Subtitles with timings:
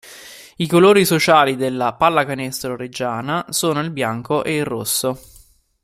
[0.55, 5.19] I colori sociali della Pallacanestro Reggiana sono il bianco e il rosso.